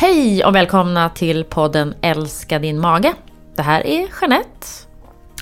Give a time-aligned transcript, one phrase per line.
[0.00, 3.14] Hej och välkomna till podden Älska din mage.
[3.56, 4.66] Det här är Jeanette.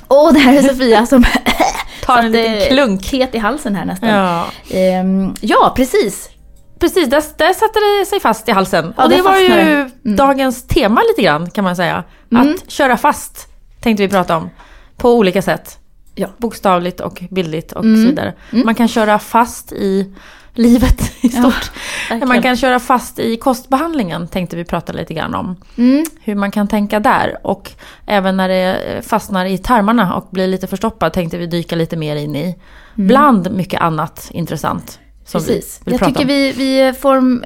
[0.09, 1.25] Och det här är Sofia som
[2.03, 3.03] tar en liten klunk.
[3.05, 4.09] Ket i halsen här nästan.
[4.09, 6.31] Ja, Ehm, ja precis.
[6.79, 7.11] precis.
[7.11, 8.95] Där, där satte det sig fast i halsen.
[8.97, 9.47] Ja, och det var ju.
[9.61, 9.91] Mm.
[10.17, 12.05] dagens tema lite grann kan man säga.
[12.33, 12.55] Mm.
[12.55, 13.49] Att köra fast
[13.81, 14.51] tänkte vi prata om.
[14.97, 15.79] På olika sätt.
[16.15, 16.29] Ja.
[16.37, 18.03] Bokstavligt och bildligt och Mm.
[18.03, 18.35] så vidare.
[18.53, 18.65] Mm.
[18.67, 20.15] Man kan köra fast i
[20.55, 21.71] livet i Ja, stort.
[22.11, 22.29] verkligen.
[22.29, 25.57] man kan köra fast i kostbehandlingen tänkte vi prata lite grann om.
[25.79, 26.05] Mm.
[26.21, 27.37] hur man kan tänka där.
[27.43, 27.71] Och
[28.07, 32.17] även när det fastnar i tarmarna och blir lite förstoppad tänkte vi dyka lite mer
[32.17, 32.57] in i.
[32.95, 34.99] Bland mycket annat intressant
[35.31, 35.41] som.
[35.41, 35.81] Precis.
[35.85, 37.43] vi Jag tycker vi, vi får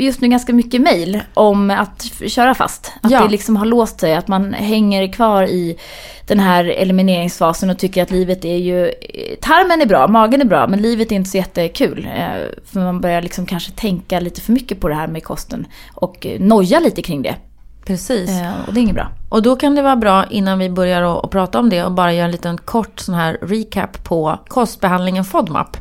[0.00, 2.92] just nu ganska mycket mail om att köra fast.
[3.02, 3.22] Att Ja.
[3.22, 5.76] det liksom har låst sig, att man hänger kvar i
[6.26, 8.92] den här elimineringsfasen och tycker att livet är ju...
[9.40, 12.08] Tarmen är bra, magen är bra, men livet är inte så jättekul.
[12.16, 15.66] Eh, För man börjar liksom kanske tänka lite för mycket på det här med kosten
[15.94, 17.34] och eh, noja lite kring det.
[17.88, 18.30] Precis.
[18.30, 19.08] Eh, Och det är inget bra.
[19.28, 22.12] Och då kan det vara bra innan vi börjar att, prata om det och bara
[22.12, 25.76] göra en liten kort sån här recap på kostbehandlingen FODMAP.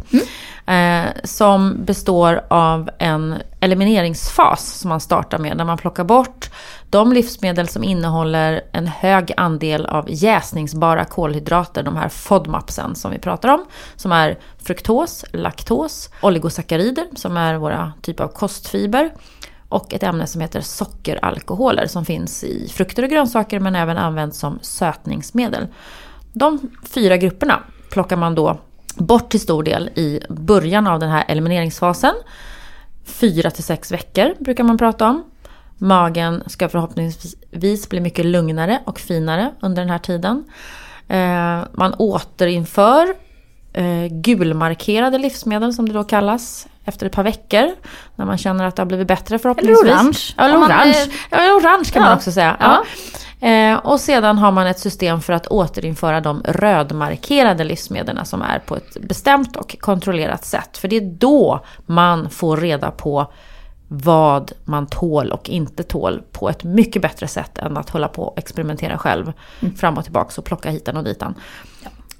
[0.65, 5.57] Eh, som består av en elimineringsfas som man startar med.
[5.57, 6.49] Där man plockar bort
[6.89, 11.83] de livsmedel som innehåller en hög andel av jäsningsbara kolhydrater.
[11.83, 13.65] De här FODMAPsen som vi pratar om.
[13.95, 19.11] Som är fruktos, laktos, oligosackarider som är våra typer av kostfiber.
[19.69, 24.39] Och ett ämne som heter sockeralkoholer som finns i frukter och grönsaker men även används
[24.39, 25.67] som sötningsmedel.
[26.33, 28.57] De fyra grupperna plockar man då
[28.95, 32.13] bort till stor del i början av den här elimineringsfasen.
[33.05, 35.23] Fyra till sex veckor brukar man prata om.
[35.77, 40.43] Magen ska förhoppningsvis bli mycket lugnare och finare under den här tiden.
[41.07, 43.26] Eh, man återinför
[44.09, 47.69] gulmarkerade livsmedel som det då kallas efter ett par veckor.
[48.15, 49.81] När man känner att det har blivit bättre förhoppningsvis.
[49.81, 50.17] Eller orange.
[50.37, 50.91] Ja, eller man, orange.
[51.31, 52.15] eh, Ja, orange kan man ja.
[52.17, 52.57] också säga.
[52.59, 52.83] Ja.
[53.47, 58.59] Eh, och sedan har man ett system för att återinföra de rödmarkerade livsmedlen som är
[58.59, 60.77] på ett bestämt och kontrollerat sätt.
[60.77, 63.31] För det är då man får reda på
[63.87, 68.23] vad man tål och inte tål på ett mycket bättre sätt än att hålla på
[68.23, 69.33] och experimentera själv
[69.77, 71.35] fram och tillbaka och plocka hitan och ditan.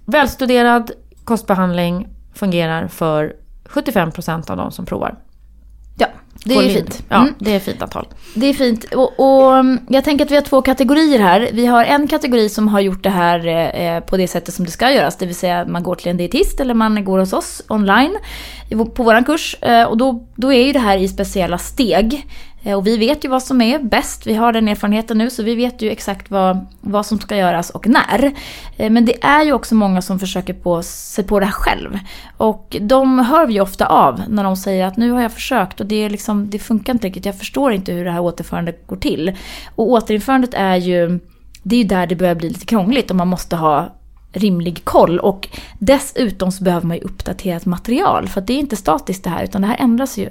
[0.06, 0.91] Välstuderad
[1.28, 3.34] kostbehandling fungerar för
[3.70, 5.16] 75% av de som provar.
[5.98, 6.08] Ja,
[6.46, 7.04] det är ju fint.
[7.10, 7.34] Ja, Mm.
[7.40, 8.08] det är fint antal.
[8.36, 8.84] Det är fint.
[8.84, 11.50] Och, och mm, jag tänker att vi har två kategorier här.
[11.54, 13.48] Vi har en kategori som har gjort det här
[13.82, 15.18] eh, på det sättet som det ska göras.
[15.18, 18.18] Det vill säga man går till en dietist eller man går hos oss online
[18.72, 19.56] vår- på våran kurs.
[19.62, 22.28] Eh, och då, då är ju det här i speciella steg.
[22.68, 24.28] Eh, och vi vet ju vad som är bäst.
[24.28, 27.70] Vi har den erfarenheten nu så vi vet ju exakt vad, vad som ska göras
[27.70, 28.34] och när.
[28.78, 32.00] Eh, men det är ju också många som försöker på sig på det här själv.
[32.38, 35.80] Och de hör vi ju ofta av när de säger att nu har jag försökt
[35.80, 37.26] och det, är liksom, det funkar inte riktigt.
[37.26, 39.36] Jag förstår inte hur det här återförandet går till.
[39.76, 41.20] Och återinförandet är ju,
[41.64, 43.96] det är ju där det börjar bli lite krångligt och man måste ha
[44.32, 45.20] rimlig koll.
[45.20, 45.48] Och
[45.80, 48.28] dessutom så behöver man ju uppdaterat material.
[48.28, 50.30] För att det är inte statiskt det här utan det här ändras ju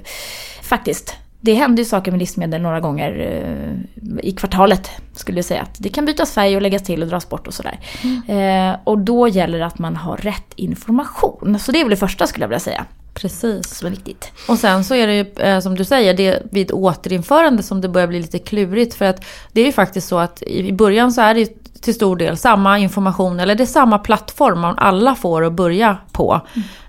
[0.61, 1.15] faktiskt.
[1.41, 5.61] Det händer ju saker med livsmedel några gånger eh, i kvartalet skulle jag säga.
[5.61, 7.79] Att det kan bytas färg och läggas till och dras bort och sådär.
[8.27, 11.59] Eh, och då gäller det att man har rätt information.
[11.59, 12.85] Så det är väl det första skulle jag vilja säga.
[13.21, 13.77] Precis.
[13.77, 14.31] Som är viktigt.
[14.47, 17.81] Och sen så är det ju eh, som du säger, det är vid återinförande som
[17.81, 18.95] det börjar bli lite klurigt.
[18.95, 21.47] För att det är ju faktiskt så att i början så är det ju
[21.81, 25.97] till stor del samma information, eller det är samma plattform man alla får att börja
[26.11, 26.41] på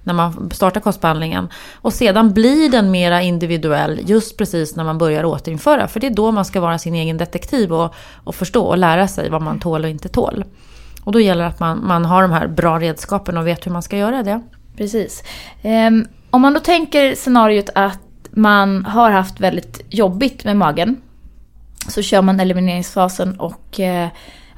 [0.03, 1.49] när man startar kostbehandlingen.
[1.75, 5.89] Och sedan blir den mera individuell just precis när man börjar återinföra.
[5.89, 7.95] För det är då man ska vara sin egen detektiv och,
[8.25, 10.45] och förstå och lära sig vad man tål och inte tål.
[11.05, 13.73] Och då gäller det att man, man har de här bra redskapen och vet hur
[13.73, 14.43] man ska göra det.
[14.77, 15.23] Precis.
[15.63, 17.99] Ehm, om man då tänker scenariot att
[18.31, 20.97] man har haft väldigt jobbigt med magen.
[21.89, 24.09] Så kör man elimineringsfasen och eh,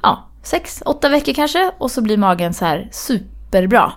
[0.03, 1.71] ja, sex, åtta veckor kanske.
[1.79, 3.93] Och så blir magen så här superbra.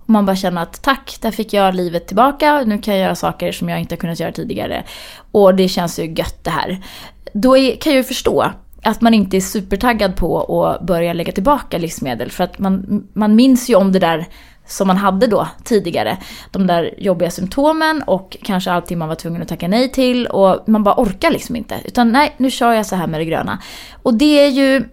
[0.00, 2.62] Och man bara känner att tack, där fick jag livet tillbaka.
[2.66, 4.84] Nu kan jag göra saker som jag inte har kunnat göra tidigare.
[5.32, 6.84] Och det känns ju gött det här.
[7.32, 8.50] Då är, kan jag ju förstå
[8.82, 12.30] att man inte är supertaggad på att börja lägga tillbaka livsmedel.
[12.30, 14.26] För att man, man minns ju om det där
[14.66, 16.18] som man hade då tidigare.
[16.50, 20.68] De där jobbiga symptomen och kanske allting man var tvungen att tacka nej till och
[20.68, 21.80] man bara orkar liksom inte.
[21.84, 23.58] Utan nej, nu kör jag så här med det gröna.
[24.02, 24.84] Och det är ju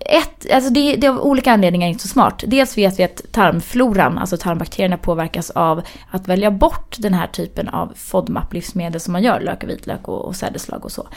[0.00, 2.44] ett, alltså det, det är av olika anledningar inte så smart.
[2.46, 7.68] Dels vet vi att tarmfloran, alltså tarmbakterierna påverkas av att välja bort den här typen
[7.68, 11.08] av FODMAP-livsmedel som man gör, lök och vitlök och, och sädeslag och så.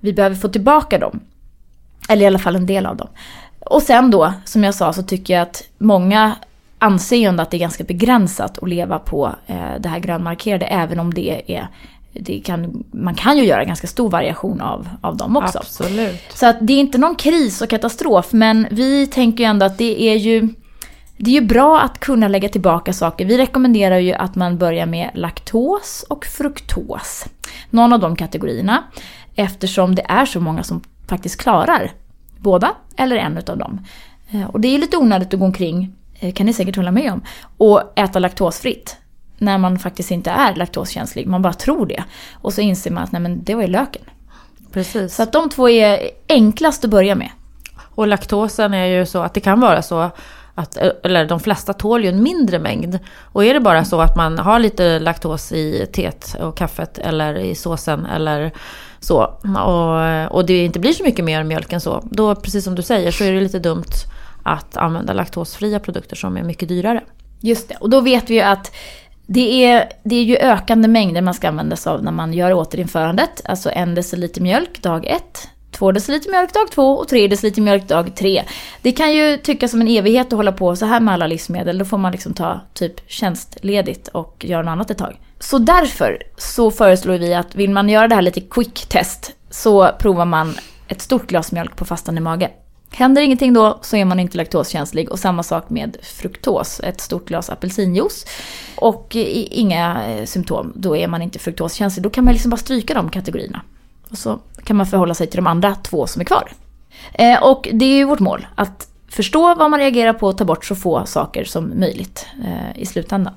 [0.00, 1.20] Vi behöver få tillbaka dem.
[2.08, 3.08] Eller i alla fall en del av dem.
[3.60, 6.36] Och sen då, som jag sa, så tycker jag att många
[6.78, 10.66] anser ju ändå att det är ganska begränsat att leva på eh, det här grönmarkerade,
[10.66, 11.68] även om det är
[12.20, 15.58] det kan, man kan ju göra ganska stor variation av, av dem också.
[15.58, 16.22] Absolut.
[16.34, 19.78] Så att det är inte någon kris och katastrof, men vi tänker ju ändå att
[19.78, 20.48] det är ju
[21.18, 23.24] det är ju bra att kunna lägga tillbaka saker.
[23.24, 27.24] Vi rekommenderar ju att man börjar med laktos och fruktos.
[27.70, 28.84] Någon av de kategorierna.
[29.34, 31.92] Eftersom det är så många som faktiskt klarar
[32.38, 33.80] båda eller en utav dem.
[34.30, 35.92] Eh, och det är lite onödigt att gå omkring,
[36.34, 37.22] kan ni säkert hålla med om,
[37.56, 38.96] och äta laktosfritt.
[39.38, 42.04] När man faktiskt inte är laktoskänslig, man bara tror det.
[42.34, 44.02] Och så inser man att nej men det var ju löken.
[44.72, 45.14] Precis.
[45.14, 47.30] Så att de två är enklast att börja med.
[47.94, 50.10] Och laktosen är ju så att det kan vara så
[50.54, 52.98] att, eller de flesta tål ju en mindre mängd.
[53.20, 57.34] Och är det bara så att man har lite laktos i teet och kaffet eller
[57.34, 58.52] i såsen eller
[59.00, 59.18] så.
[59.64, 62.00] Och, och det inte blir så mycket mer mjölk än så.
[62.10, 63.92] Då, precis som du säger, så är det lite dumt
[64.46, 67.02] att använda laktosfria produkter som är mycket dyrare.
[67.40, 68.74] Just det, och då vet vi ju att
[69.26, 72.52] det är, det är ju ökande mängder man ska använda sig av när man gör
[72.52, 73.42] återinförandet.
[73.44, 77.88] Alltså en deciliter mjölk dag ett, två deciliter mjölk dag två och tre deciliter mjölk
[77.88, 78.42] dag tre.
[78.82, 81.78] Det kan ju tyckas som en evighet att hålla på så här med alla livsmedel.
[81.78, 85.20] Då får man liksom ta typ tjänstledigt och göra något annat ett tag.
[85.38, 89.90] Så därför så föreslår vi att vill man göra det här lite quick test så
[89.98, 90.54] provar man
[90.88, 92.50] ett stort glas mjölk på fastande mage.
[92.90, 97.28] Händer ingenting då så är man inte laktoskänslig och samma sak med fruktos, ett stort
[97.28, 98.26] glas apelsinjuice.
[98.76, 102.02] Och inga eh, symptom, då är man inte fruktoskänslig.
[102.02, 103.62] Då kan man liksom bara stryka de kategorierna.
[104.10, 106.52] Och så kan man förhålla sig till de andra två som är kvar.
[107.12, 110.44] Eh, och det är ju vårt mål, att förstå vad man reagerar på och ta
[110.44, 113.34] bort så få saker som möjligt eh, i slutändan.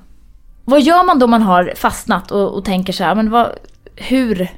[0.66, 3.48] Vad gör man då man har fastnat och, och tänker så här, men vad,
[3.96, 4.50] hur,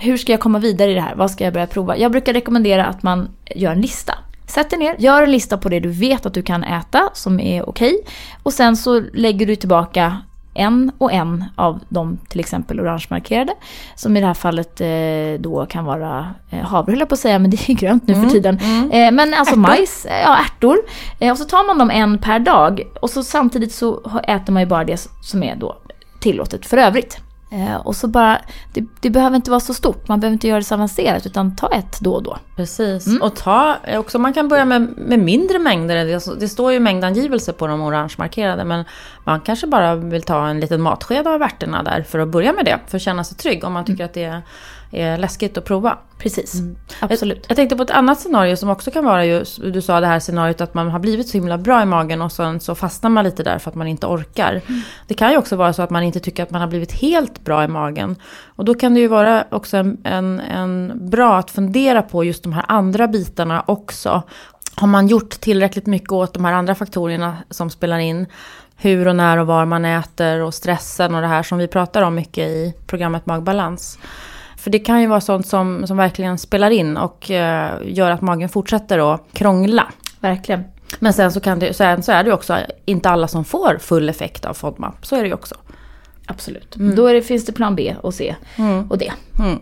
[0.00, 1.14] hur ska jag komma vidare i det här?
[1.14, 1.96] Vad ska jag börja prova?
[1.96, 4.14] Jag brukar rekommendera att man gör en lista.
[4.46, 7.40] Sätt dig ner, gör en lista på det du vet att du kan äta som
[7.40, 8.00] är okej.
[8.42, 10.16] Och sen så lägger du tillbaka
[10.54, 13.52] en och en av de till exempel orangemarkerade.
[13.94, 17.20] Som i det här fallet eh, då kan vara eh, havre höll jag på att
[17.20, 18.58] säga, men det är grönt nu mm, för tiden.
[18.58, 18.90] Mm.
[18.90, 19.60] Eh, men alltså ärtor.
[19.60, 20.78] majs, eh, ja ärtor.
[21.18, 22.82] Eh, och så tar man dem en per dag.
[23.00, 25.76] Och så samtidigt så äter man ju bara det som är då
[26.20, 27.20] tillåtet för övrigt.
[27.52, 28.40] Eh, och så bara,
[28.72, 31.56] det, det, behöver inte vara så stort, man behöver inte göra det så avancerat utan
[31.56, 32.38] ta ett då och då.
[32.56, 33.22] Precis, mm.
[33.22, 36.04] och ta också, man kan börja med, med mindre mängder.
[36.04, 38.84] Det, det står ju mängdangivelse på de orange markerade men
[39.24, 42.64] man kanske bara vill ta en liten matsked av ärtorna där för att börja med
[42.64, 44.06] det, för att känna sig trygg om man tycker mm.
[44.06, 44.42] att det är
[44.90, 45.98] är läskigt att prova.
[46.18, 46.76] Precis, mm.
[47.00, 47.36] absolut.
[47.36, 50.06] Jag, jag, tänkte på ett annat scenario som också kan vara ju, du sa det
[50.06, 53.10] här scenariot att man har blivit så himla bra i magen och sen så fastnar
[53.10, 54.60] man lite där för att man inte orkar.
[54.66, 54.80] Mm.
[55.06, 57.44] Det kan ju också vara så att man inte tycker att man har blivit helt
[57.44, 58.16] bra i magen.
[58.44, 62.42] Och då kan det ju vara också en, en, en bra att fundera på just
[62.42, 64.22] de här andra bitarna också.
[64.74, 68.26] Har man gjort tillräckligt mycket åt de här andra faktorerna som spelar in?
[68.82, 72.02] hur och när och var man äter och stressen och det här som vi pratar
[72.02, 73.98] om mycket i programmet Magbalans.
[74.60, 78.20] För det kan ju vara sånt som, som verkligen spelar in och eh, gör att
[78.20, 79.86] magen fortsätter att krångla.
[80.20, 80.64] Verkligen.
[80.98, 83.78] Men sen så, kan det, sen så är det ju också inte alla som får
[83.80, 85.06] full effekt av FODMAP.
[85.06, 85.54] Så är det ju också.
[86.26, 86.76] Absolut.
[86.76, 86.96] Mm.
[86.96, 88.90] Då det, finns det plan B och C mm.
[88.90, 89.12] och D.
[89.38, 89.58] Mm.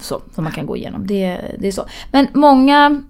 [0.00, 1.06] Så, som man kan gå igenom.
[1.06, 1.86] Det, det är så.
[2.12, 3.02] Men många,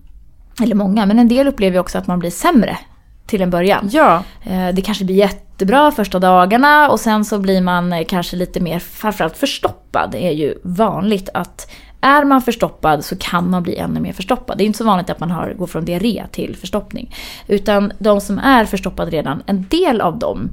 [0.62, 2.78] eller många, men en del upplever ju också att man blir sämre
[3.26, 3.88] till en början.
[3.92, 4.24] Ja.
[4.44, 8.60] Eh, det kanske blir jättebra första dagarna och sen så blir man eh, kanske lite
[8.60, 10.10] mer framförallt förstoppad.
[10.10, 14.58] Det är ju vanligt att är man förstoppad så kan man bli ännu mer förstoppad.
[14.58, 17.14] Det är inte så vanligt att man har, går från diarré till förstoppning.
[17.46, 20.50] Utan de som är förstoppade redan, en del av dem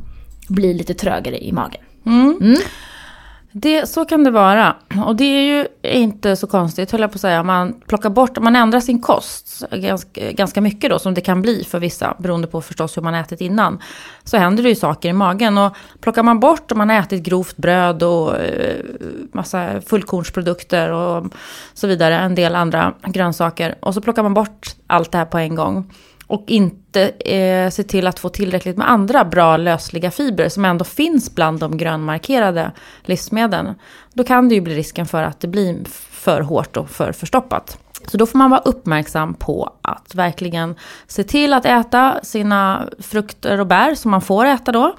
[0.48, 1.82] blir lite trögare i magen.
[2.06, 2.38] Mm.
[2.42, 2.60] Mm.
[3.52, 4.76] Det, så kan det vara.
[5.06, 7.40] Och det är ju inte så konstigt, höll jag på att säga.
[7.40, 11.22] Om man plockar bort, om man ändrar sin kost ganska, ganska mycket då, som det
[11.22, 13.80] kan bli för vissa, beroende på förstås hur man ätit innan.
[14.24, 15.58] Så händer det ju saker i magen.
[15.58, 18.84] Och plockar man bort, om man har ätit grovt bröd och eh,
[19.32, 21.26] massa fullkornsprodukter och
[21.74, 23.76] så vidare, en del andra grönsaker.
[23.80, 25.92] Och så plockar man bort allt det här på en gång
[26.30, 30.86] och inte eh, se till att få tillräckligt med andra bra lösliga fibrer som ändå
[30.86, 32.72] finns bland de grönmarkerade
[33.02, 33.76] livsmedlen.
[34.14, 35.78] Då kan det ju bli risken för att det blir
[36.12, 37.78] för hårt och för förstoppat.
[38.08, 40.76] Så då får man vara uppmärksam på att verkligen
[41.08, 44.96] se till att äta sina frukter och bär som man får äta då.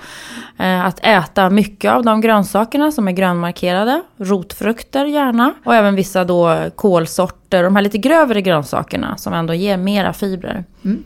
[0.58, 5.54] Eh, att äta mycket av de grönsakerna som är grönmarkerade, rotfrukter gärna.
[5.64, 10.64] Och även vissa då kolsorter, de här lite grövre grönsakerna som ändå ger mera fibrer.
[10.84, 11.04] Mm.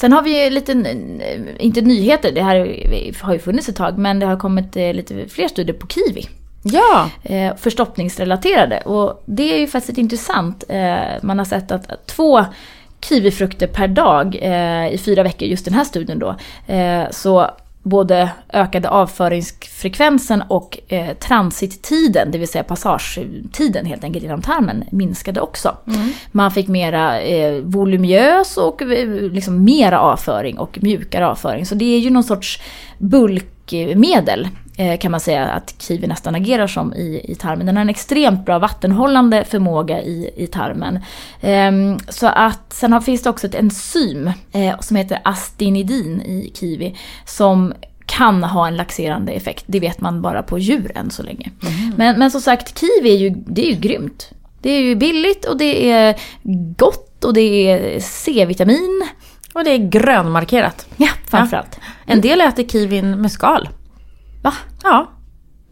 [0.00, 0.72] Sen har vi ju lite,
[1.58, 2.56] inte nyheter, det här
[3.22, 6.28] har ju funnits ett tag, men det har kommit eh, lite fler studier på kiwi.
[6.62, 7.10] Ja!
[7.22, 8.80] Eh, förstoppningsrelaterade.
[8.80, 10.64] Och det är ju faktiskt intressant.
[10.68, 12.44] Eh, man har sett att två
[13.00, 14.34] kiwifrukter per dag
[14.92, 16.36] i fyra veckor, just den här studien då,
[17.10, 17.50] så
[17.82, 25.40] både ökade avföringsfrekvensen och eh, transittiden, det vill säga passagetiden helt enkelt genom tarmen, minskade
[25.40, 25.76] också.
[25.86, 26.12] Mm.
[26.32, 31.66] Man fick mera eh, voluminös och eh, liksom mera avföring och mjukare avföring.
[31.66, 32.62] Så det är ju någon sorts
[32.98, 34.48] bulkmedel
[35.00, 37.66] kan man säga att kiwi nästan agerar som i, i tarmen.
[37.66, 40.98] Den har en extremt bra vattenhållande förmåga i, i tarmen.
[41.40, 46.52] Ehm, så att, sen har, finns det också ett enzym eh, som heter astinidin i
[46.54, 47.74] kiwi som
[48.06, 49.64] kan ha en laxerande effekt.
[49.66, 51.50] Det vet man bara på djur än så länge.
[51.96, 54.30] Men, men som sagt, kiwi är ju, det är ju grymt.
[54.62, 56.16] Det är ju billigt och det är
[56.76, 59.08] gott och det är C-vitamin.
[59.52, 60.86] Och det är grönmarkerat.
[60.96, 61.78] Ja, framförallt.
[62.06, 63.68] En del äter kiwin med skal.
[64.42, 64.52] Va?
[64.82, 65.10] Ja.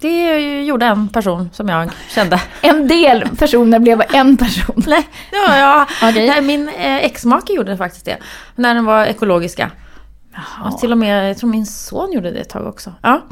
[0.00, 2.40] Det gjorde en person som jag kände.
[2.60, 4.82] En del personer blev en person.
[4.86, 5.86] Nej, ja, ja.
[6.08, 6.28] Okej.
[6.28, 8.16] Nej, min eh, exmake gjorde faktiskt det.
[8.54, 9.70] När den var ekologiska.
[10.64, 12.92] Och till och med, jag tror min son gjorde det ett tag också.
[13.02, 13.22] Ja,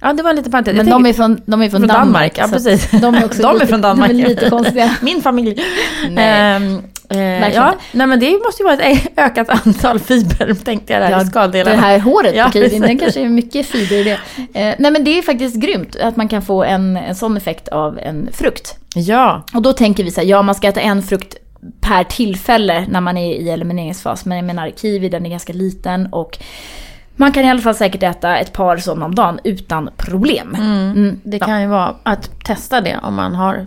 [0.00, 0.76] ja det var en liten parentes.
[0.76, 2.90] Men de är från, de är från, Från Danmark, ja, så precis.
[2.90, 4.10] De är också De är lite, från Danmark.
[4.10, 4.96] De är lite konstiga.
[5.02, 5.64] Min familj.
[6.10, 6.56] Nej.
[6.56, 10.92] Ehm, eh, Verkligen ja, nej men det måste ju vara ett ökat antal fibrer tänkte
[10.92, 11.76] jag där Ja, i skaldelarna.
[11.76, 13.00] det här håret Ja, på kiwin, den precis.
[13.00, 14.12] kanske är mycket fiber i det.
[14.60, 17.68] Eh, nej men det är faktiskt grymt att man kan få en, en sån effekt
[17.68, 18.74] av en frukt.
[18.94, 21.36] Ja, Och då tänker vi så här, ja man ska äta en frukt
[21.80, 24.24] per tillfälle när man är i elimineringsfas.
[24.24, 26.38] Men jag menar kiwi den är ganska liten och
[27.16, 30.54] man kan i alla fall säkert äta ett par sådana om dagen utan problem.
[30.54, 31.20] Mm.
[31.24, 33.66] det kan ju vara att testa det om man har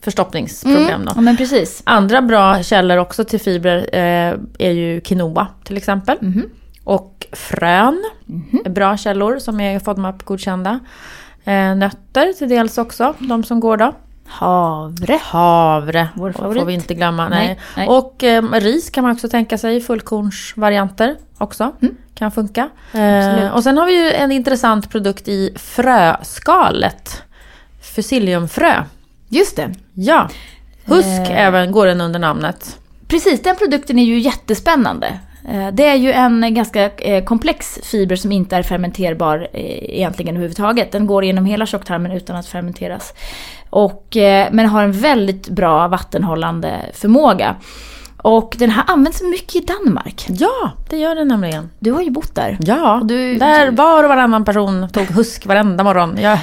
[0.00, 1.04] förstoppningsproblem.
[1.04, 1.12] Då.
[1.14, 1.82] Ja men precis.
[1.84, 6.16] Andra bra källor också till fibrer eh, är ju quinoa till exempel.
[6.20, 6.42] Mhm.
[6.84, 8.04] Och frön,
[8.64, 10.80] är bra källor som är FODMAP-godkända.
[11.44, 13.92] Eh, nötter till dels också, de som går då.
[14.32, 15.20] Havre.
[15.22, 16.66] Havre Vår får favorit.
[16.66, 17.28] vi inte glömma.
[17.28, 17.46] Nej.
[17.46, 17.88] Nej, nej.
[17.88, 21.72] Och eh, ris kan man också tänka sig, fullkornsvarianter också.
[22.14, 22.68] Kan funka.
[22.92, 23.38] Mm.
[23.38, 27.22] Eh, och sen har vi ju en intressant produkt i fröskalet.
[27.94, 28.84] Fusilliumfrö.
[29.28, 29.70] Just det.
[29.94, 30.28] Ja.
[30.84, 31.40] Husk Eh.
[31.46, 32.78] även går den under namnet.
[33.08, 35.18] Precis, den produkten är ju jättespännande.
[35.48, 40.34] Eh, Det är ju en ganska eh, komplex fiber som inte är fermenterbar eh, egentligen
[40.36, 40.92] överhuvudtaget.
[40.92, 43.14] Den går genom hela tjocktarmen utan att fermenteras.
[43.70, 44.16] Och,
[44.50, 47.56] men har en väldigt bra vattenhållande förmåga.
[48.22, 50.26] Och den här används mycket i Danmark.
[50.28, 51.70] Ja, det gör den nämligen.
[51.78, 52.58] Du har ju bott där.
[52.60, 56.18] Ja, du- där du- var och varannan person tog husk varenda morgon.
[56.20, 56.38] Jag,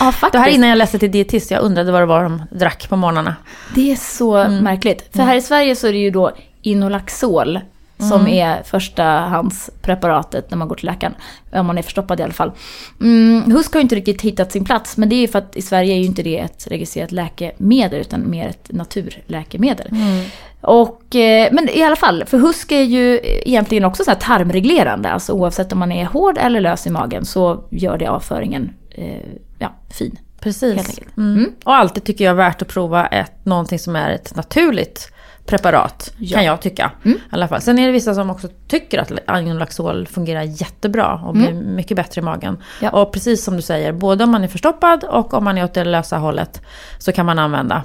[0.00, 0.44] Ja, det faktiskt.
[0.44, 3.34] här innan jag läste till dietist, jag undrade vad det var de drack på morgnarna.
[3.74, 4.64] Det är så Mm.
[4.64, 5.08] märkligt.
[5.16, 6.30] För här i Sverige så är det ju då
[6.62, 7.60] Inolaxol
[8.08, 8.32] som Mm.
[8.32, 11.14] är förstahandspreparatet när man går till läkaren.
[11.52, 12.52] Om man är förstoppad i alla fall.
[13.00, 15.56] Mm, Husk har ju inte riktigt hittat sin plats men det är ju för att
[15.56, 19.88] i Sverige är ju inte det ett registrerat läkemedel utan mer ett naturläkemedel.
[19.90, 20.24] Mm.
[20.60, 25.10] Och, eh, men i alla fall, för husk är ju egentligen också så här tarmreglerande.
[25.10, 29.28] Alltså oavsett om man är hård eller lös i magen så gör det avföringen eh,
[29.58, 30.18] ja, fin.
[30.40, 30.78] Precis.
[30.78, 31.16] Enkelt.
[31.16, 31.52] Mm.
[31.64, 35.12] Och alltid tycker jag värt att prova ett, någonting som är ett naturligt
[35.46, 36.12] preparat.
[36.18, 36.36] Ja.
[36.36, 36.92] Kan jag tycka.
[37.04, 37.18] Mm.
[37.18, 37.60] I alla fall.
[37.60, 42.20] Sen är det vissa som också tycker att Anilaxol fungerar jättebra och blir mycket bättre
[42.20, 42.54] i magen.
[42.54, 42.62] Mm.
[42.80, 42.90] Ja.
[42.90, 45.74] Och precis som du säger, både om man är förstoppad och om man är åt
[45.74, 46.62] det lösa hållet
[46.98, 47.82] så kan man använda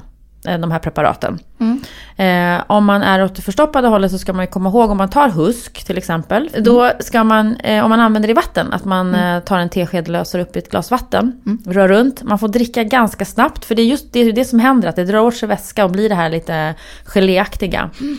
[0.53, 1.39] de här preparaten.
[1.59, 1.81] Mm.
[2.17, 5.09] Eh, om man är åt det förstoppade hållet så ska man komma ihåg om man
[5.09, 6.49] tar husk till exempel.
[6.53, 6.63] Mm.
[6.63, 9.69] Då ska man, eh, om man använder det i vatten, att man eh, tar en
[9.69, 11.41] tesked och löser upp i ett glas vatten.
[11.45, 11.59] Mm.
[11.65, 12.23] Rör runt.
[12.23, 15.05] Man får dricka ganska snabbt för det är just det, det som händer, att det
[15.05, 16.75] drar åt sig vätska och blir det här lite
[17.05, 17.89] geléaktiga.
[17.99, 18.17] Mm.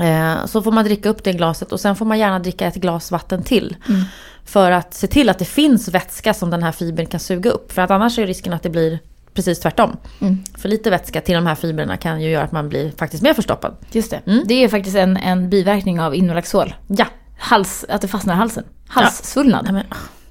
[0.00, 2.74] Eh, så får man dricka upp det glaset och sen får man gärna dricka ett
[2.74, 3.76] glas vatten till.
[3.88, 4.02] Mm.
[4.44, 7.72] För att se till att det finns vätska som den här fibern kan suga upp.
[7.72, 8.98] För att annars är risken att det blir
[9.36, 9.96] precis tvärtom.
[10.20, 10.44] Mm.
[10.58, 13.34] För lite vätska till de här fibrerna kan ju göra att man blir faktiskt mer
[13.34, 13.76] förstoppad.
[13.92, 14.20] Just det.
[14.26, 14.44] Mm.
[14.46, 16.74] Det är faktiskt en, en biverkning av Inolaxol.
[16.86, 17.06] Ja,
[17.38, 18.64] Hals, att det fastnar i halsen.
[18.88, 19.72] Halssvullnad.
[19.72, 19.84] Men,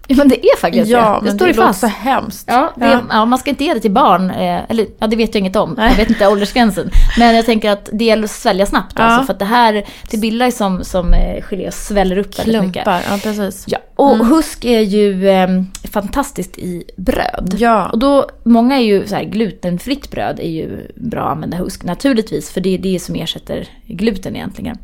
[0.07, 1.29] Ja, men det är faktiskt Ja, det.
[1.29, 1.79] Det står det ju fast.
[1.79, 2.45] så hemskt.
[2.47, 3.01] Ja, det, Ja.
[3.09, 3.25] ja.
[3.25, 4.29] man ska inte ge det till barn.
[4.29, 5.73] Eh, eller ja, det vet jag inget om.
[5.77, 5.89] Nej.
[5.89, 6.89] Jag vet inte åldersgränsen.
[7.19, 8.93] Men jag tänker att det gäller att svälja snabbt.
[8.97, 9.03] Ja.
[9.03, 12.39] Alltså, för att det här, det bildar ju som, som eh, gelé och sväller upp
[12.39, 12.83] väldigt mycket.
[12.83, 13.63] Klumpar, ja precis.
[13.67, 14.27] Ja, och Mm.
[14.27, 15.47] husk är ju eh,
[15.91, 17.55] fantastiskt i bröd.
[17.57, 17.89] Ja.
[17.89, 21.83] Och då, många är ju så här, glutenfritt bröd är ju bra att använda husk
[21.83, 22.51] naturligtvis.
[22.51, 24.77] För det är det som ersätter gluten egentligen.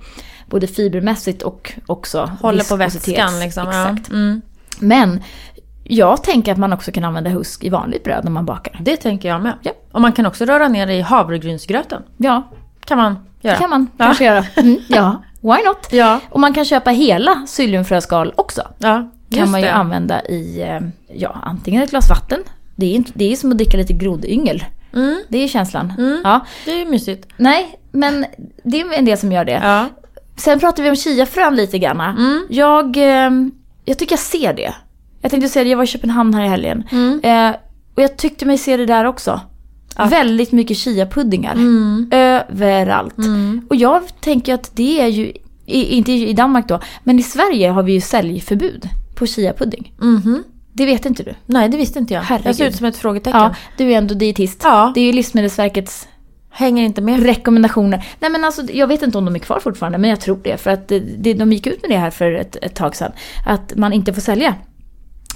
[0.50, 3.68] Både fibermässigt och också Håller på vätskan liksom.
[3.68, 4.08] Exakt.
[4.10, 4.16] Ja.
[4.16, 4.42] Mm.
[4.82, 5.24] Men
[5.84, 8.78] jag tänker att man också kan använda husk i vanligt bröd när man bakar.
[8.82, 9.54] Det tänker jag med.
[9.62, 9.72] Ja.
[9.92, 12.02] Och man kan också röra ner det i havregrynsgröten.
[12.18, 12.44] Ja,
[12.86, 13.54] Kan man göra.
[13.56, 14.06] det kan man Ja.
[14.06, 14.46] kanske göra.
[14.56, 15.88] Mm, ja, why not?
[15.92, 16.20] Ja.
[16.30, 18.62] Och man kan köpa hela psylliumfröskal också.
[18.80, 19.74] Ja, kan man ju det.
[19.74, 20.80] använda i, eh,
[21.14, 22.40] ja, antingen ett glas vatten.
[22.76, 24.64] Det är, inte, det är som att dricka lite grodyngel.
[24.94, 25.20] Mm.
[25.30, 25.94] Det är känslan.
[25.98, 26.22] Mm.
[26.24, 26.40] Ja.
[26.66, 27.28] Det är mysigt.
[27.38, 28.26] Nej, men
[28.64, 29.62] det är en del som gör det.
[29.64, 29.86] Ja.
[30.36, 32.02] Sen pratar vi om chiafrön lite grann.
[32.02, 32.48] Mm.
[32.50, 33.30] Jag, eh,
[33.92, 34.74] jag tycker jag ser det.
[35.22, 36.84] Jag tänkte säga det, jag var i Köpenhamn här i helgen.
[36.92, 37.20] Mm.
[37.24, 37.56] Eh,
[37.96, 39.42] och jag tyckte mig se det där också.
[39.96, 41.54] Att- Väldigt mycket chiapuddingar.
[41.54, 42.10] Mm.
[42.12, 43.18] Överallt.
[43.18, 43.66] Mm.
[43.70, 45.32] Och jag tänker att det är ju,
[45.66, 49.94] i, inte i Danmark då, men i Sverige har vi ju säljförbud på chiapudding.
[50.02, 50.44] Mhm.
[50.74, 51.34] Det vet inte du?
[51.46, 52.22] Nej, det visste inte jag.
[52.22, 52.48] Herregud.
[52.48, 53.40] Jag ser ut som ett frågetecken.
[53.42, 54.62] Ja, du är ändå dietist.
[54.64, 54.92] Ja.
[54.96, 56.08] Det är ju Livsmedelsverkets
[56.52, 57.24] Hänger inte med.
[57.24, 58.06] rekommendationer.
[58.20, 60.58] Nej men alltså jag vet inte om de är kvar fortfarande men jag tror det.
[60.58, 63.12] För att det, det, de gick ut med det här för ett, ett tag sedan.
[63.46, 64.56] Att man inte får sälja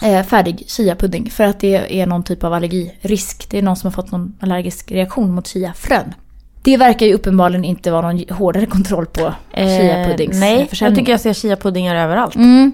[0.03, 3.47] eh, färdig chiapudding för att det är någon typ av allergirisk.
[3.49, 6.13] Det är någon som har fått någon allergisk reaktion mot chiafrön.
[6.61, 11.11] Det verkar ju uppenbarligen inte vara någon hårdare kontroll på chiapuddings Eh, nej, jag tycker
[11.11, 12.35] jag ser chiapuddingar överallt.
[12.35, 12.71] Mm,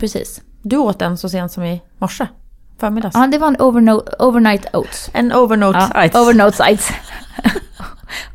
[0.00, 0.40] precis.
[0.62, 2.26] Du åt en så sent som i morse.
[2.78, 3.14] Förmiddags.
[3.16, 5.10] Ja, det var en overno- overnight oats.
[5.12, 5.78] En overnote
[6.12, 6.90] Ja, overnight sites.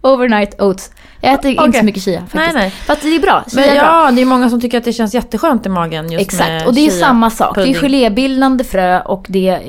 [0.01, 0.91] overnight oats.
[1.21, 1.79] Jag äter inte Okej.
[1.79, 2.35] så mycket chia faktiskt.
[2.35, 2.69] Nej, nej.
[2.69, 3.43] För att det är bra.
[3.47, 3.83] Chia Men är bra.
[4.05, 6.65] ja, det är många som tycker att det känns jätteskönt i magen just Exakt, med
[6.67, 7.55] och det är chia samma sak.
[7.55, 7.81] Det är pudding.
[7.81, 9.59] gelébildande frö och det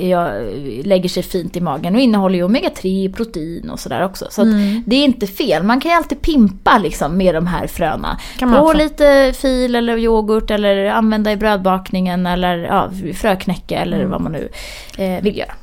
[0.83, 4.25] lägger sig fint i magen och innehåller ju omega-3, protein och sådär också.
[4.29, 4.83] Så Mm.
[4.85, 5.63] det är inte fel.
[5.63, 8.17] Man kan ju alltid pimpa liksom med de här fröna.
[8.37, 13.97] Kan man På lite fil eller yoghurt eller använda i brödbakningen eller ja, fröknäcke eller
[13.97, 14.09] Mm.
[14.09, 14.49] vad man nu
[14.97, 15.53] eh, vill göra.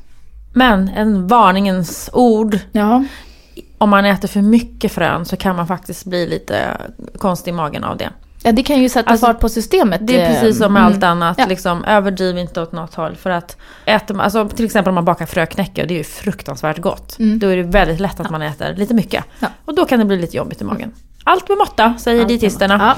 [0.52, 2.58] Men en varningens ord.
[2.72, 3.04] Ja.
[3.78, 6.76] Om man äter för mycket frön så kan man faktiskt bli lite
[7.18, 8.10] konstig i magen av det.
[8.42, 10.00] ja, det kan ju sätta Alltså, fart på systemet.
[10.06, 10.92] Det är eh, precis som med mm.
[10.92, 11.38] allt annat.
[11.38, 11.46] Ja.
[11.46, 13.16] Liksom, överdriv inte åt något håll.
[13.16, 16.78] För att äter alltså, till exempel om man bakar fröknäcke, och det är ju fruktansvärt
[16.78, 17.18] gott.
[17.18, 17.38] Mm.
[17.38, 19.24] Då är det väldigt lätt att man äter lite mycket.
[19.38, 19.48] Ja.
[19.64, 20.92] Och då kan det bli lite jobbigt i magen.
[21.24, 22.96] Allt med måtta, säger dietisterna.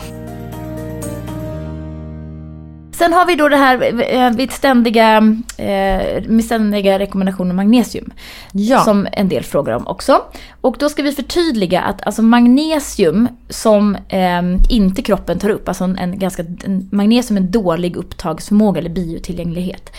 [2.98, 5.16] Sen har vi då det här eh, vid ständiga,
[5.58, 8.12] eh, med ständiga rekommendationer om magnesium.
[8.52, 8.80] Ja.
[8.80, 10.22] Som en del frågar om också.
[10.60, 15.84] Och då ska vi förtydliga att alltså magnesium som eh, inte kroppen tar upp, alltså
[15.84, 19.90] en, en ganska, en, magnesium är en dålig upptagsförmåga eller biotillgänglighet.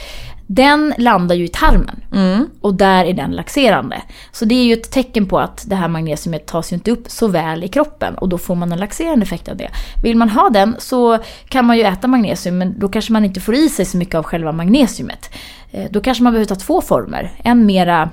[0.50, 2.48] Den landar ju i tarmen Mm.
[2.62, 4.02] och där är den laxerande.
[4.32, 7.04] Så det är ju ett tecken på att det här magnesiumet tas ju inte upp
[7.12, 9.70] så väl i kroppen och då får man en laxerande effekt av det.
[10.04, 11.18] Vill man ha den så
[11.50, 14.16] kan man ju äta magnesium men då kanske man inte får i sig så mycket
[14.16, 15.30] av själva magnesiumet.
[15.72, 17.32] Eh, Då kanske man behöver ta två former.
[17.44, 18.10] En mera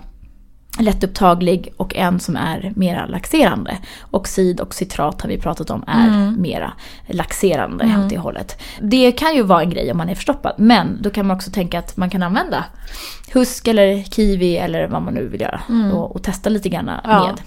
[0.78, 3.78] lättupptaglig och en som är mera laxerande.
[4.10, 6.72] Oxid och citrat har vi pratat om är mera
[7.06, 8.62] laxerande åt det hållet.
[8.80, 11.50] Det kan ju vara en grej om man är förstoppad men då kan man också
[11.50, 12.64] tänka att man kan använda
[13.32, 15.60] husk eller kiwi eller vad man nu vill göra
[15.92, 17.26] och, och testa lite grann Ja.
[17.26, 17.40] med.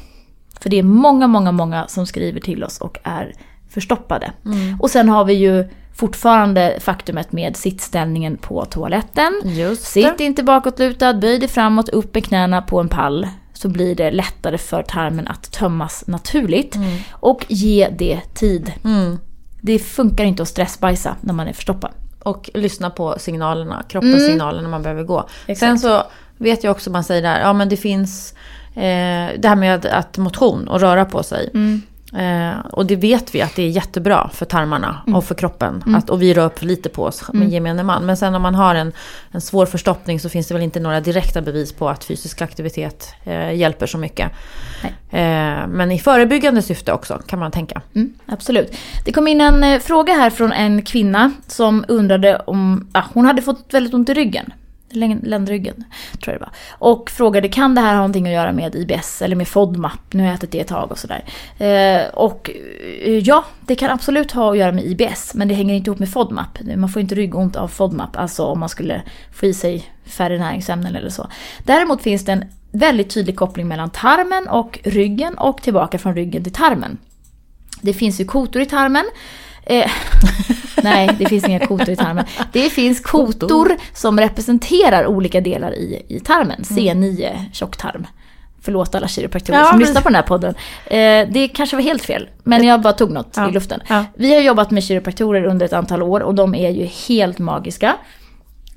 [0.61, 3.33] För det är många, många, många som skriver till oss och är
[3.69, 4.31] förstoppade.
[4.79, 9.41] Och sen har vi ju fortfarande faktumet med sittställningen på toaletten.
[9.45, 13.27] Just Sitt inte bakåtlutad, böj dig framåt, upp med knäna på en pall.
[13.53, 16.75] Så blir det lättare för tarmen att tömmas naturligt.
[17.11, 18.73] Och ge det tid.
[18.83, 19.19] Mm.
[19.61, 21.91] Det funkar inte att stressbajsa när man är förstoppad.
[22.23, 24.27] Och lyssna på signalerna, kroppens Mm.
[24.27, 25.29] signaler när man behöver gå.
[25.45, 25.59] Exakt.
[25.59, 26.03] Sen så
[26.37, 28.33] vet jag också, man säger där, ja men det finns
[28.75, 31.49] eh, det här med att motion och röra på sig.
[31.53, 31.81] Mm.
[32.13, 35.15] Eh, och det vet vi att det är jättebra för tarmarna Mm.
[35.15, 35.83] och för kroppen.
[35.95, 38.05] Att, och vi rör upp lite på oss med gemene man.
[38.05, 38.91] Men sen om man har en,
[39.31, 43.13] en svår förstoppning så finns det väl inte några direkta bevis på att fysisk aktivitet
[43.23, 44.31] eh, hjälper så mycket.
[45.09, 47.81] Eh, men i förebyggande syfte också kan man tänka.
[47.95, 48.77] Mm, absolut.
[49.05, 53.25] Det kom in en eh, fråga här från en kvinna som undrade om, ja, hon
[53.25, 54.53] hade fått väldigt ont i ryggen.
[54.91, 55.83] Ländryggen,
[56.23, 56.53] tror jag det var.
[56.89, 60.13] Och frågade kan det här ha någonting att göra med IBS eller med FODMAP?
[60.13, 61.23] Nu har jag ätit det ett tag och sådär.
[61.57, 62.51] Eh, och
[63.03, 65.33] eh, ja, det kan absolut ha att göra med IBS.
[65.33, 66.59] Men det hänger inte ihop med FODMAP.
[66.75, 68.17] Man får inte ryggont av FODMAP.
[68.17, 69.01] Alltså om man skulle
[69.33, 71.27] få i sig färre näringsämnen eller så.
[71.63, 76.43] Däremot finns det en väldigt tydlig koppling mellan tarmen och ryggen och tillbaka från ryggen
[76.43, 76.97] till tarmen.
[77.81, 79.05] Det finns ju kotor i tarmen
[79.69, 79.91] Eh,
[80.83, 82.25] nej, det finns inga kotor i tarmen.
[82.53, 86.61] Det finns kotor som representerar olika delar i, i tarmen.
[86.61, 88.07] C9 tjocktarm.
[88.61, 90.55] Förlåt alla kiropraktorer Ja, som men- lyssnar på den här podden.
[90.85, 93.81] Eh, det kanske var helt fel, men jag bara tog något Ja, i luften.
[93.89, 94.05] ja.
[94.15, 97.95] Vi har jobbat med kiropraktorer under ett antal år och de är ju helt magiska.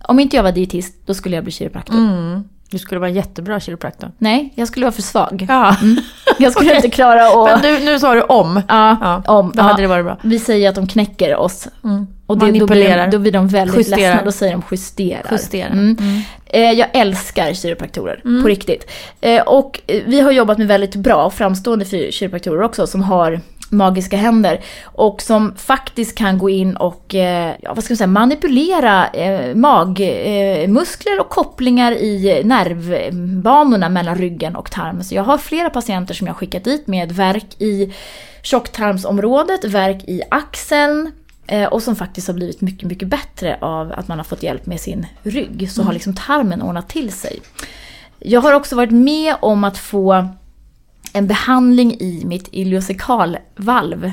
[0.03, 1.95] Om inte jag var dietist, då skulle jag bli kiropraktor.
[1.95, 2.45] Mm.
[2.71, 4.13] Du skulle vara en jättebra kiropraktor.
[4.19, 5.47] Nej, jag skulle vara för svag.
[5.49, 5.77] Ja.
[6.39, 6.77] Jag skulle Okej.
[6.77, 7.63] inte klara att...
[7.63, 8.63] Men du, nu sa du om.
[8.69, 9.47] Ja, Ja, om.
[9.55, 9.63] då ja.
[9.63, 10.17] hade det varit bra.
[10.23, 11.69] Vi säger att de knäcker oss.
[11.85, 12.07] Mm.
[12.27, 13.99] Och det, då, blir de, då blir de väldigt Justerar.
[13.99, 15.27] ledsna, då säger de justerar.
[15.33, 15.71] Justerar.
[15.71, 15.97] Mm.
[16.47, 18.91] Eh, jag älskar kiropraktorer, på riktigt.
[19.21, 23.41] Eh, och eh, vi har jobbat med väldigt bra och framstående kiropraktorer också som har
[23.71, 29.07] magiska händer och som faktiskt kan gå in och eh, vad ska man säga, manipulera
[29.09, 35.05] eh, magmuskler eh, och kopplingar i nervbanorna mellan ryggen och tarmen.
[35.05, 37.95] Så jag har flera patienter som jag skickat dit med värk i
[38.43, 41.13] tjocktarmsområdet, värk i axeln,
[41.51, 44.67] Eh, och som faktiskt har blivit mycket, mycket bättre av att man har fått hjälp
[44.67, 45.71] med sin rygg.
[45.71, 47.41] Så har liksom tarmen ordnat till sig.
[48.19, 50.29] Jag har också varit med om att få
[51.13, 54.13] en behandling i mitt iliocekalvalv.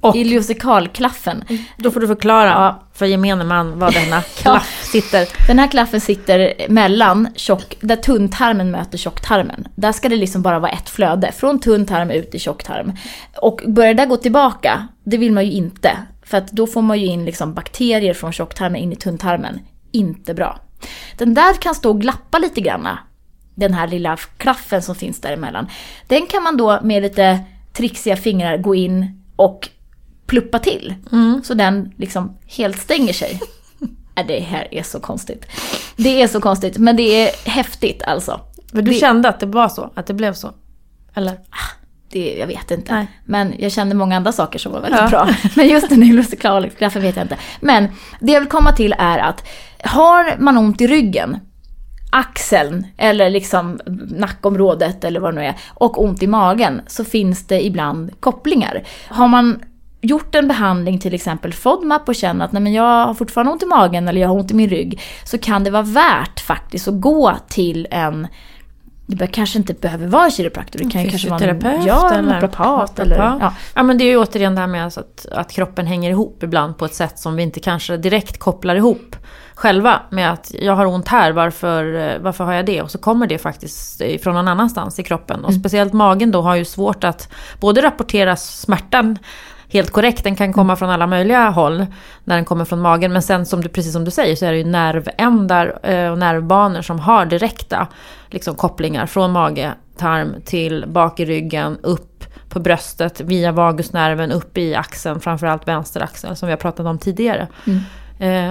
[0.00, 1.44] Och Iliocekalklaffen.
[1.76, 2.82] då får du förklara Ja.
[2.94, 5.28] för gemene man var denna klaff sitter.
[5.46, 9.68] Den här klaffen sitter mellan tjock, där tunntarmen möter tjocktarmen.
[9.76, 12.92] Där ska det liksom bara vara ett flöde, från tunntarm ut i tjocktarm.
[13.42, 15.90] Och börjar det där gå tillbaka, det vill man ju inte.
[16.22, 19.60] För att då får man ju in liksom bakterier från tjocktarmen in i tunntarmen.
[19.92, 20.60] Inte bra.
[21.16, 22.98] Den där kan stå och glappa lite granna.
[23.58, 25.66] Den här lilla klaffen som finns däremellan.
[26.06, 27.38] Den kan man då med lite
[27.72, 29.68] trixiga fingrar gå in och
[30.26, 30.94] pluppa till.
[31.44, 33.40] Så den liksom helt stänger sig.
[34.16, 35.46] Äh, Det här är så konstigt.
[35.96, 38.40] Det är så konstigt, men det är häftigt alltså.
[38.72, 39.90] Men du Det- kände att det var så?
[39.94, 40.50] Att det blev så?
[41.14, 41.38] Eller?
[42.10, 42.94] Det, jag vet inte.
[42.94, 43.06] Nej.
[43.24, 45.08] Men jag kände många andra saker som var väldigt Ja.
[45.08, 45.28] bra.
[45.56, 47.36] Men just den illustraklaffen vet jag inte.
[47.60, 47.88] Men
[48.20, 49.46] det jag vill komma till är att
[49.84, 51.36] har man ont i ryggen,
[52.10, 57.46] axeln eller liksom nackområdet eller vad det nu är och ont i magen så finns
[57.46, 58.82] det ibland kopplingar.
[59.08, 59.62] Har man
[60.00, 63.62] gjort en behandling, till exempel FODMAP och känner att nej men jag har fortfarande ont
[63.62, 66.88] i magen eller jag har ont i min rygg så kan det vara värt faktiskt
[66.88, 68.26] att gå till en
[69.10, 72.24] det kanske inte behöver vara en kiropraktor, det kan ju kanske vara en, ja, en
[72.24, 73.16] naprapat eller...
[73.16, 73.54] Ja.
[73.74, 76.42] Ja men det är ju återigen det här med alltså att, att kroppen hänger ihop
[76.42, 79.16] ibland på ett sätt som vi inte kanske direkt kopplar ihop
[79.58, 82.82] själva med att jag har ont här, varför, eh, varför har jag det?
[82.82, 85.44] Och så kommer det faktiskt från någon annanstans i kroppen.
[85.44, 89.18] Och speciellt magen då har ju svårt att både rapportera smärtan
[89.68, 91.86] helt korrekt, den kan komma från alla möjliga håll
[92.24, 93.12] när den kommer från magen.
[93.12, 96.18] Men sen som du, precis som du säger så är det ju nervändar eh, och
[96.18, 97.86] nervbanor som har direkta
[98.30, 104.58] liksom, kopplingar från mage, tarm till bak i ryggen, upp på bröstet, via vagusnerven, upp
[104.58, 107.48] i axeln, framförallt vänster axel som vi har pratat om tidigare.
[107.66, 107.78] Eh,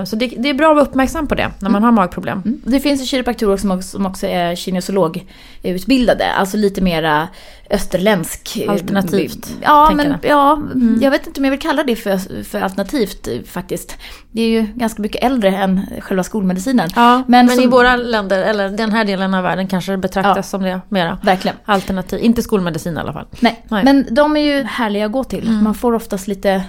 [0.05, 2.41] Så det, det är bra att vara uppmärksam på det när man har magproblem.
[2.45, 2.61] Mm.
[2.65, 7.27] Det finns ju kiropraktorer som också, som också är kinesiologutbildade, alltså lite mera
[7.69, 8.57] österländsk.
[8.57, 10.61] eh, Alternativt, Ja, men ja,
[11.01, 13.97] jag vet inte om jag vill kalla det för, för alternativt eh, faktiskt.
[14.31, 16.89] Det är ju ganska mycket äldre än själva skolmedicinen.
[16.95, 19.97] Ja, men, Men i som- våra länder, eller den här delen av världen kanske det
[19.97, 20.43] betraktas Ja.
[20.43, 21.17] som det mera.
[21.23, 21.57] Verkligen.
[21.65, 23.25] Alternativ, inte skolmedicin i alla fall.
[23.39, 23.65] Nej.
[23.69, 23.83] Nej.
[23.83, 25.51] men de är ju härliga att gå till.
[25.51, 26.63] Man får oftast lite,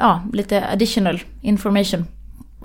[0.00, 2.04] ja, lite additional information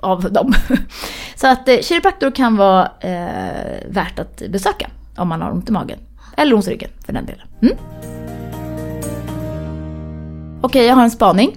[0.02, 0.54] av dem.
[1.34, 5.72] Så att eh, kiropraktor kan vara eh, värt att besöka om man har ont i
[5.72, 5.98] magen.
[6.36, 7.48] Eller ont i ryggen för den delen.
[7.62, 7.76] Mm?
[10.60, 11.56] Okej, jag har en spaning.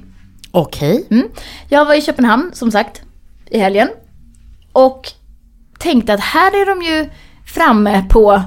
[0.51, 1.07] Okej.
[1.11, 1.27] Mm.
[1.69, 3.01] Jag var i Köpenhamn, som sagt,
[3.45, 3.89] i helgen.
[4.71, 5.11] Och
[5.79, 7.09] tänkte att här är de ju
[7.45, 8.41] framme på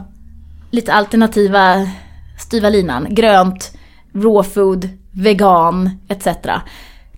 [0.70, 1.88] lite alternativa
[2.38, 3.06] styva linan.
[3.10, 3.76] Grönt,
[4.14, 6.26] raw food, vegan, etc.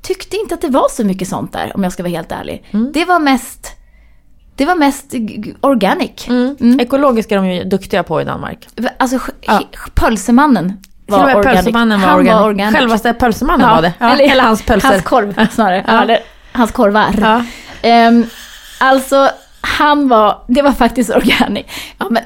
[0.04, 2.64] Tyckte inte att det var så mycket sånt där, om jag ska vara helt ärlig.
[2.94, 3.72] Det var mest...
[4.56, 5.14] Det var mest
[5.60, 6.28] organic.
[6.28, 6.80] Mm.
[6.80, 8.68] Ekologiskt är de ju duktiga på i Danmark.
[8.98, 9.62] Alltså, Ja.
[9.94, 10.72] pölsemannen
[11.06, 12.32] var Till och med pölsemannen var organic.
[12.40, 12.76] var organic.
[12.76, 13.92] Självaste pölsemannen var det.
[13.98, 14.16] Ja.
[14.16, 14.88] Eller, hans pölser.
[14.88, 15.84] Hans korv snarare.
[15.86, 15.92] Ja.
[15.94, 16.02] Ja.
[16.02, 16.18] Eller
[16.52, 17.14] hans korvar.
[17.20, 17.44] Ja.
[17.82, 18.26] Ehm,
[18.80, 21.66] alltså, han var, det var faktiskt organic.
[21.98, 22.22] Ja, men,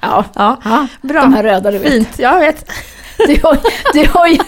[0.00, 0.24] ja.
[0.34, 0.56] Ja.
[1.02, 1.20] Bra.
[1.20, 1.92] De här röda du vet.
[1.92, 2.70] Fint, jag vet.
[3.16, 3.58] Du har,
[3.92, 4.38] du har ju...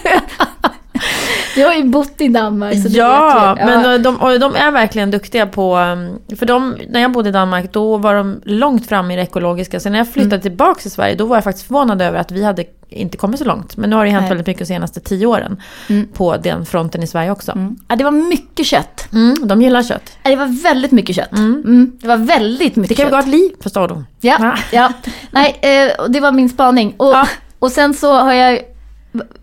[1.55, 3.71] Du har ju bott i Danmark så du Ja, vet ju.
[3.71, 5.77] men de, de är verkligen duktiga på...
[5.77, 9.21] um, För de, när jag bodde i Danmark då var de långt fram i det
[9.21, 9.79] ekologiska.
[9.79, 10.41] Sen när jag flyttade Mm.
[10.41, 13.45] tillbaka till Sverige då var jag faktiskt förvånad över att vi hade inte kommit så
[13.45, 13.77] långt.
[13.77, 14.29] Men nu har det hänt Nej.
[14.29, 16.07] väldigt mycket de senaste tio åren Mm.
[16.13, 17.51] på den fronten i Sverige också.
[17.51, 17.75] Mm.
[17.87, 19.07] Ja, det var mycket kött.
[19.13, 20.11] Mm, de gillar kött.
[20.23, 21.31] Ja, Det var väldigt mycket kött.
[21.31, 21.91] Mm.
[22.01, 23.25] Det var väldigt mycket Det kan kött.
[23.25, 24.03] vi gå ett liv, förstår du.
[24.27, 24.55] Ja, Ja.
[24.71, 24.91] ja.
[25.31, 26.93] Nej, eh, det var min spaning.
[26.97, 27.27] Och, Ja.
[27.59, 28.59] och sen så har jag...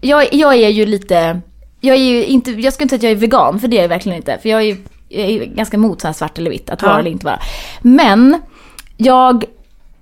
[0.01, 1.41] Jag, jag är ju lite
[1.81, 3.83] jag är ju inte, jag ska inte säga att jag är vegan, för det är
[3.83, 4.39] jag verkligen inte.
[4.43, 4.77] För jag är ju
[5.09, 6.99] jag är ganska emot så svart eller vitt, att vara Ja.
[6.99, 7.41] eller inte vara.
[7.83, 8.41] Men
[8.97, 9.45] jag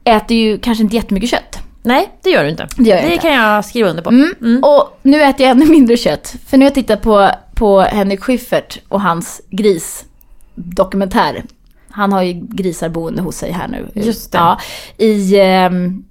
[0.05, 1.59] äter ju kanske inte jättemycket kött.
[1.83, 2.69] Nej, det gör du inte.
[2.77, 3.19] Det jag inte.
[3.19, 4.11] kan jag skriva under på.
[4.11, 4.65] Mm.
[4.65, 6.35] Och nu äter jag ännu mindre kött.
[6.47, 11.45] För nu har jag tittat på, på Henrik Schyffert och hans grisdokumentär.
[11.91, 13.89] Han har ju grisar boende hos sig här nu.
[13.95, 14.39] Just det.
[14.39, 14.61] Ja,
[14.97, 16.05] I ehm,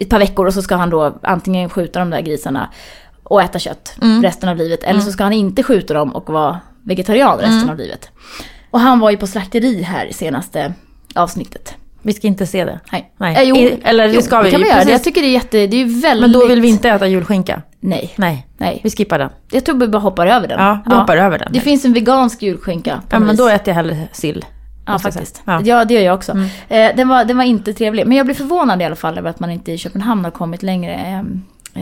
[0.00, 2.68] ett par veckor och så ska han då antingen skjuta de där grisarna
[3.22, 4.22] och äta kött Mm.
[4.22, 4.84] resten av livet.
[4.84, 7.70] Eller så ska han inte skjuta dem och vara vegetarian resten Mm.
[7.70, 8.10] av livet.
[8.70, 10.72] Och han var ju på slakteri här i senaste
[11.14, 11.74] avsnittet.
[12.02, 12.80] Vi ska inte se det.
[12.92, 13.12] Nej.
[13.16, 13.36] Nej.
[13.36, 14.82] Eh, jo, eller det jo, ska vi kan man göra.
[14.90, 16.20] Jag tycker det är jätte, det är väldigt...
[16.30, 17.62] Men då vill vi inte äta julskinka.
[17.80, 18.12] Nej.
[18.16, 18.80] Nej, Nej.
[18.84, 19.30] vi skippar den.
[19.50, 20.60] Jag tror vi bara hoppar över den.
[20.60, 21.52] Ja, vi hoppar över den.
[21.52, 23.02] Det finns en vegansk julskinka.
[23.10, 23.38] Ja, men vis.
[23.38, 24.44] då äter jag hellre sill.
[24.88, 25.42] Ja, faktiskt.
[25.44, 25.60] Ja.
[25.64, 25.74] Ja.
[25.76, 25.88] Mm.
[25.88, 26.32] det gör jag också.
[26.68, 28.06] Eh, den, var, den var inte trevlig.
[28.06, 30.62] Men jag blev förvånad i alla fall över att man inte i Köpenhamn har kommit
[30.62, 31.18] längre eh,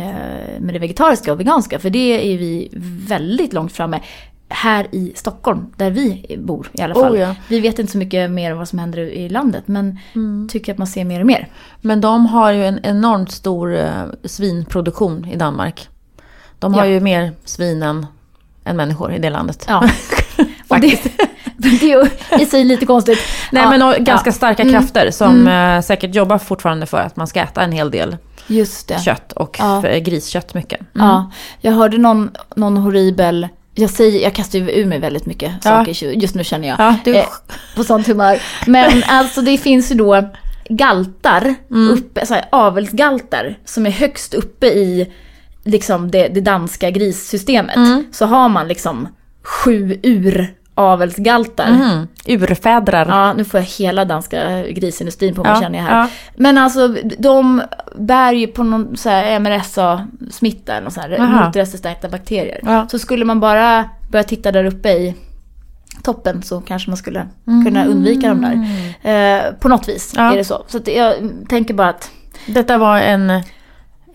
[0.02, 1.78] eh, med det vegetariska och veganska.
[1.78, 2.68] För det är vi
[3.08, 4.00] väldigt långt framme.
[4.48, 7.12] Här i Stockholm, där vi bor i alla fall.
[7.12, 7.34] Oh, ja.
[7.48, 9.62] Vi vet inte så mycket mer om vad som händer i landet.
[9.66, 10.48] Men Mm.
[10.48, 11.48] tycker att man ser mer och mer.
[11.80, 13.90] Men de har ju en enormt stor eh,
[14.24, 15.88] svinproduktion i Danmark.
[16.58, 16.90] De har Ja.
[16.90, 18.06] ju mer svin än,
[18.64, 19.64] än människor i det landet.
[19.68, 19.88] Ja.
[20.68, 21.00] och det,
[21.62, 22.06] det är ju
[22.42, 23.18] i sig lite konstigt.
[23.52, 24.32] Nej Ja, men och ganska ja.
[24.34, 24.74] starka Mm.
[24.74, 28.16] krafter som eh, säkert jobbar fortfarande för att man ska äta en hel del
[28.46, 29.00] Just det.
[29.00, 29.82] kött och Ja.
[29.82, 30.80] för- griskött mycket.
[30.80, 31.06] Mm.
[31.06, 33.48] Ja, jag hörde någon, någon horribel...
[33.78, 35.70] Jag, säger, jag kastar ju ur mig väldigt mycket Ja.
[35.70, 36.80] saker just nu känner jag.
[36.80, 37.24] Ja, du- Eh,
[37.76, 38.42] på sånt humör.
[38.66, 40.24] Men alltså det finns ju då
[40.68, 41.88] galtar, Mm.
[41.98, 45.12] uppe, så här, avelsgaltar, som är högst uppe i
[45.64, 47.76] liksom det, det danska grissystemet.
[47.76, 48.04] Mm.
[48.12, 49.08] Så har man liksom
[49.42, 51.66] sju ur avelsgaltar.
[51.68, 52.08] Mm.
[52.26, 53.06] Urfädrar.
[53.08, 55.98] Ja, nu får jag hela danska grisindustrin på mig Ja, känner jag här.
[56.00, 56.08] ja.
[56.36, 57.62] Men alltså de
[57.98, 62.60] bär ju på någon så här MRSA-smitta eller sånt här, motresistenta bakterier.
[62.62, 62.86] Ja.
[62.90, 65.14] Så skulle man bara börja titta där uppe i
[66.02, 67.26] toppen så kanske man skulle
[67.64, 68.40] kunna undvika dem
[69.02, 69.46] där.
[69.46, 70.64] Eh, på något vis är det så.
[70.68, 71.14] Så jag
[71.48, 72.10] tänker bara att
[72.46, 73.42] Detta var en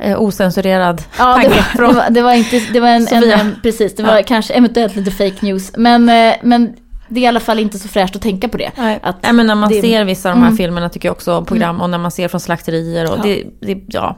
[0.02, 3.08] eh, osensurerad Ja, det tanke var, från det var, det var inte, det var en,
[3.08, 4.24] en, en precis, det var Ja.
[4.28, 5.72] kanske eventuellt lite fake news.
[5.78, 6.74] Men, eh, men
[7.12, 8.72] det är i alla fall inte så fräscht att tänka på det.
[8.78, 9.00] Nej.
[9.22, 10.58] Nej, men när man det- ser vissa av de här Mm.
[10.58, 13.24] filmerna tycker jag också, program, och när man ser från slakterier och Ja.
[13.24, 13.44] det,
[13.74, 14.18] det, ja.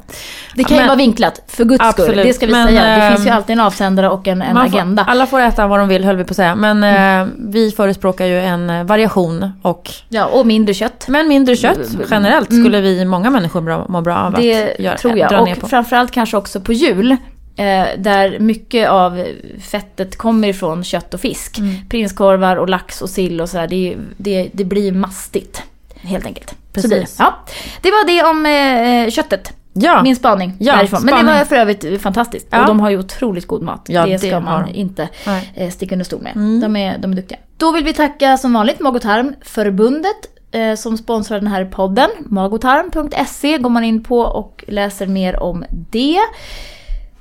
[0.56, 2.04] Det kan ju Men- vara vinklat, för guds skull.
[2.06, 2.82] Absolut, Det ska vi men, säga.
[2.84, 5.04] Det ehm, finns ju alltid en avsändare och en, en får, agenda.
[5.08, 8.26] alla får äta vad de vill höll vi på att säga, men eh, vi förespråkar
[8.26, 11.06] ju en eh, variation och Ja, och mindre kött.
[11.08, 11.80] men mindre kött
[12.12, 12.64] generellt Mm.
[12.64, 15.42] skulle vi, många människor må bra av Det att göra, tror jag.
[15.42, 15.68] Och på.
[15.68, 17.18] framförallt kanske också på jul.
[17.56, 19.26] Eh, där mycket av
[19.62, 21.60] fettet kommer ifrån kött och fisk.
[21.60, 21.90] Mm.
[21.90, 23.68] Prinskorvar och lax och sill och sådär.
[23.68, 25.64] Det, det, det blir mastigt.
[25.96, 26.56] Helt enkelt.
[26.76, 27.02] Så blir det.
[27.02, 27.20] Precis.
[27.20, 27.40] Ja.
[27.82, 29.54] det var det om eh, köttet.
[29.74, 31.02] Ja, Min spaning Ja, därifrån.
[31.04, 31.26] Men spaning.
[31.26, 32.48] det var för övrigt fantastiskt.
[32.50, 32.62] Ja.
[32.62, 33.86] Och de har ju otroligt god mat.
[33.88, 35.52] Ja, det ska det man inte Nej.
[35.56, 36.36] eh, sticka under stol med.
[36.36, 36.60] Mm.
[36.60, 37.40] De, är, de är duktiga.
[37.58, 40.16] Då vill vi tacka som vanligt Mag och Tarmförbundet
[40.52, 42.10] eh, som sponsrar den här podden.
[42.20, 46.20] Magotarm.se går man in på och läser mer om det.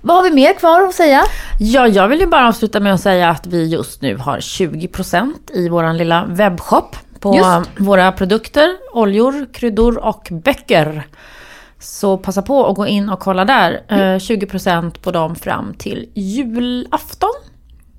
[0.03, 1.23] Vad har vi mer kvar att säga?
[1.59, 5.35] Ja, jag vill ju bara avsluta med att säga att vi just nu har 20%
[5.53, 7.81] i vår lilla webbshop på Just.
[7.81, 11.07] våra produkter, oljor, kryddor och böcker.
[11.79, 13.83] Så passa på att gå in och kolla där.
[13.89, 14.15] Mm.
[14.15, 17.33] Eh, 20% på dem fram till julafton.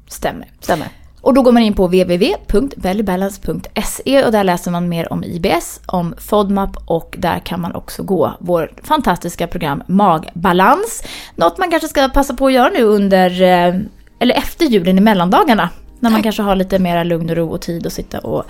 [0.07, 0.47] Stämmer.
[0.59, 0.87] Stämmer.
[1.23, 6.15] Och då går man in på www.bellybalance.se och där läser man mer om IBS, om
[6.17, 11.03] FODMAP och där kan man också gå vårt fantastiska program Magbalans.
[11.35, 13.75] Något man kanske ska passa på att göra nu under, eh,
[14.19, 15.69] eller efter julen i mellandagarna.
[15.99, 18.43] När man kanske har lite mer lugn och ro och tid att sitta och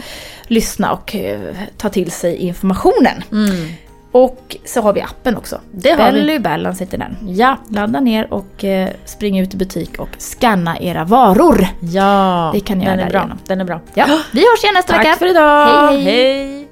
[0.47, 1.39] lyssna och eh,
[1.77, 3.23] ta till sig informationen.
[4.13, 5.60] Och så har vi appen också.
[5.71, 6.19] Det har vi.
[6.19, 7.17] Belly Balance heter den.
[7.28, 7.58] Ja.
[7.69, 11.67] Ladda ner och eh, spring ut i butik och scanna era varor.
[11.80, 13.19] Ja, Det kan ni den göra är bra.
[13.19, 13.39] därigenom.
[13.47, 13.80] Den är bra.
[13.93, 15.10] Ja, vi hörs igen nästa vecka.
[15.10, 15.88] Tack för idag.
[15.88, 16.45] Hej, hej.
[16.45, 16.62] hej.